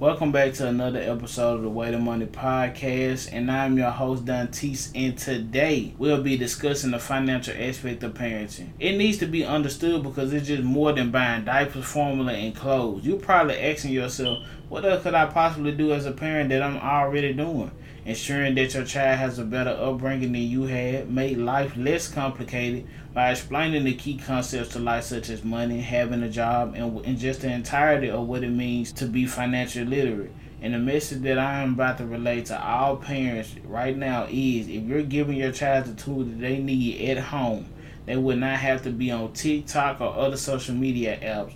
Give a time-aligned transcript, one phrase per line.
[0.00, 4.24] Welcome back to another episode of the Way to Money podcast, and I'm your host
[4.24, 4.90] Dantes.
[4.94, 8.70] And today we'll be discussing the financial aspect of parenting.
[8.78, 13.04] It needs to be understood because it's just more than buying diapers, formula, and clothes.
[13.04, 16.78] You're probably asking yourself, what else could I possibly do as a parent that I'm
[16.78, 17.70] already doing?
[18.04, 22.86] Ensuring that your child has a better upbringing than you had, make life less complicated
[23.12, 27.18] by explaining the key concepts to life such as money, having a job, and, and
[27.18, 30.32] just the entirety of what it means to be financially literate.
[30.62, 34.68] And the message that I am about to relate to all parents right now is
[34.68, 37.66] if you're giving your child the tools that they need at home,
[38.06, 41.54] they would not have to be on TikTok or other social media apps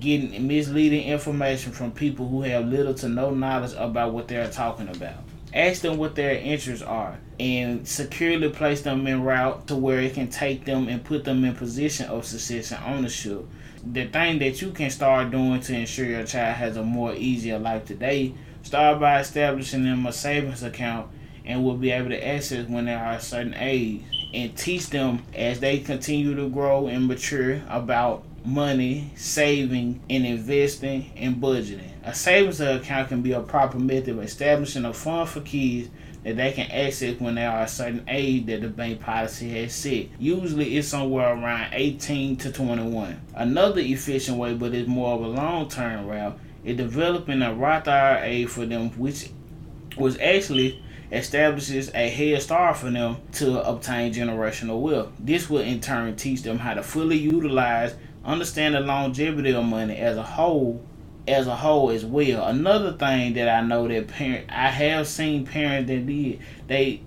[0.00, 4.88] getting misleading information from people who have little to no knowledge about what they're talking
[4.88, 5.23] about
[5.54, 10.14] ask them what their interests are and securely place them in route to where it
[10.14, 13.46] can take them and put them in position of success and ownership.
[13.84, 17.58] The thing that you can start doing to ensure your child has a more easier
[17.58, 21.10] life today, start by establishing them a savings account
[21.44, 25.22] and will be able to access when they are a certain age and teach them
[25.34, 31.90] as they continue to grow and mature about money, saving, and investing and budgeting.
[32.04, 35.88] A savings account can be a proper method of establishing a fund for kids
[36.24, 39.74] that they can access when they are a certain age that the bank policy has
[39.74, 40.08] set.
[40.18, 43.20] Usually it's somewhere around 18 to 21.
[43.34, 47.88] Another efficient way, but it's more of a long term route, is developing a Roth
[47.88, 49.30] IRA for them, which
[49.96, 55.12] was actually establishes a head start for them to obtain generational wealth.
[55.18, 59.96] This will in turn teach them how to fully utilize understand the longevity of money
[59.96, 60.84] as a whole
[61.26, 62.46] as a whole as well.
[62.46, 67.00] Another thing that I know that parent I have seen parents that did they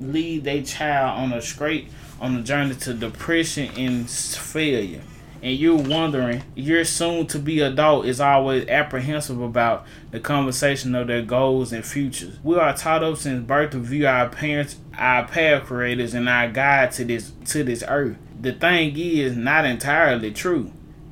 [0.00, 1.88] lead their child on a straight
[2.20, 5.02] on a journey to depression and failure.
[5.44, 11.06] And you're wondering, your soon to be adult is always apprehensive about the conversation of
[11.06, 12.38] their goals and futures.
[12.42, 16.48] We are taught up since birth to view our parents, our path creators, and our
[16.48, 20.70] guide to this to this earth the thing is not entirely true.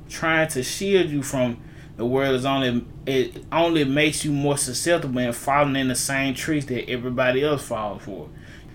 [0.09, 1.59] Trying to shield you from
[1.97, 6.35] the world is only it only makes you more susceptible and falling in the same
[6.35, 8.29] trees that everybody else falls for.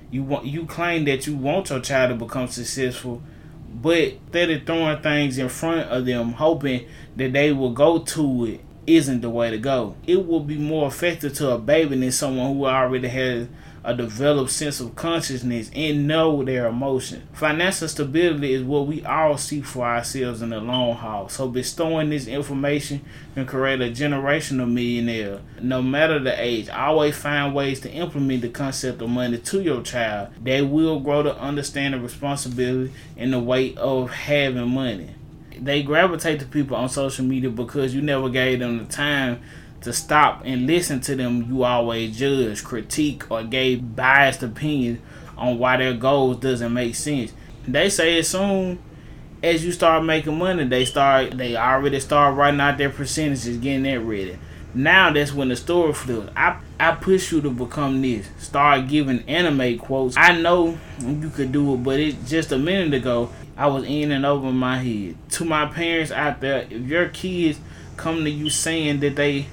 [0.10, 3.22] You want you claim that you want your child to become successful,
[3.82, 8.46] but instead of throwing things in front of them, hoping that they will go to
[8.46, 9.96] it, isn't the way to go.
[10.08, 13.48] It will be more effective to a baby than someone who already has
[13.88, 17.26] a developed sense of consciousness and know their emotion.
[17.32, 21.30] Financial stability is what we all seek for ourselves in the long haul.
[21.30, 23.00] So bestowing this information
[23.34, 25.40] can create a generational millionaire.
[25.62, 29.82] No matter the age, always find ways to implement the concept of money to your
[29.84, 30.32] child.
[30.44, 35.12] They will grow to understand the responsibility and the weight of having money.
[35.58, 39.40] They gravitate to people on social media because you never gave them the time
[39.88, 45.00] to stop and listen to them, you always judge, critique, or gave biased opinions
[45.38, 47.34] on why their goals doesn't make sense.
[47.68, 48.80] They say as soon
[49.42, 53.84] as you start making money, they start they already start writing out their percentages, getting
[53.84, 54.38] that ready.
[54.74, 56.32] Now that's when the story flips.
[56.36, 58.30] I I push you to become this.
[58.38, 60.18] Start giving anime quotes.
[60.18, 64.12] I know you could do it, but it just a minute ago I was in
[64.12, 65.16] and over my head.
[65.32, 67.60] To my parents out there, if your kids
[67.96, 69.48] come to you saying that they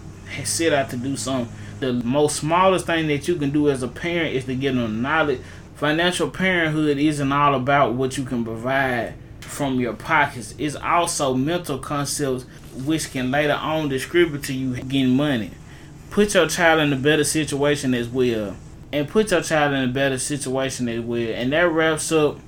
[0.44, 1.54] set out to do something.
[1.80, 5.02] The most smallest thing that you can do as a parent is to give them
[5.02, 5.40] knowledge.
[5.76, 10.54] Financial parenthood isn't all about what you can provide from your pockets.
[10.58, 12.44] It's also mental concepts
[12.84, 15.50] which can later on distribute to you getting money.
[16.10, 18.56] Put your child in a better situation as well.
[18.92, 21.34] And put your child in a better situation as well.
[21.34, 22.38] And that wraps up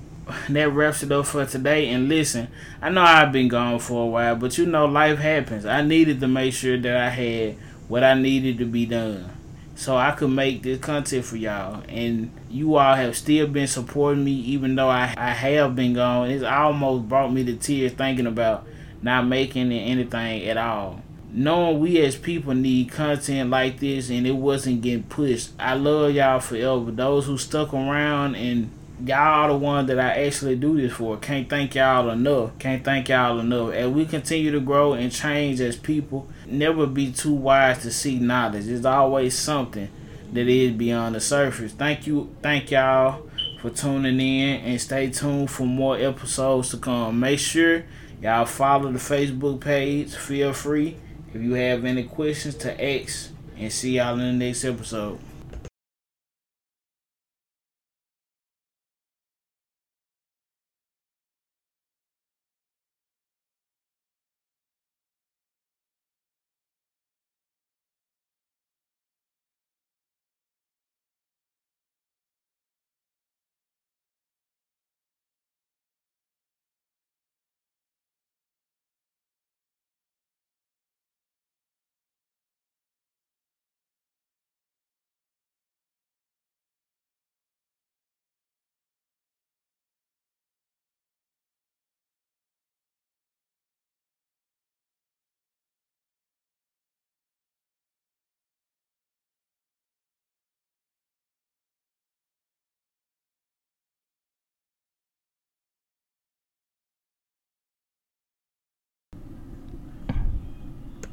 [0.48, 1.88] that wraps it up for today.
[1.88, 2.48] And listen,
[2.82, 5.64] I know I've been gone for a while, but you know life happens.
[5.64, 7.56] I needed to make sure that I had
[7.88, 9.30] what I needed to be done.
[9.76, 11.82] So I could make this content for y'all.
[11.88, 16.30] And you all have still been supporting me even though I, I have been gone.
[16.30, 18.66] It's almost brought me to tears thinking about
[19.02, 21.02] not making anything at all.
[21.30, 25.50] Knowing we as people need content like this and it wasn't getting pushed.
[25.58, 26.90] I love y'all forever.
[26.90, 28.70] Those who stuck around and
[29.04, 31.16] y'all the one that I actually do this for.
[31.18, 32.58] Can't thank y'all enough.
[32.58, 33.72] Can't thank y'all enough.
[33.72, 38.20] As we continue to grow and change as people, never be too wise to seek
[38.20, 38.66] knowledge.
[38.66, 39.88] There's always something
[40.32, 41.72] that is beyond the surface.
[41.72, 43.22] Thank you, thank y'all
[43.60, 47.20] for tuning in and stay tuned for more episodes to come.
[47.20, 47.84] Make sure
[48.22, 50.14] y'all follow the Facebook page.
[50.14, 50.96] Feel free
[51.32, 52.72] if you have any questions to
[53.02, 55.18] ask and see y'all in the next episode.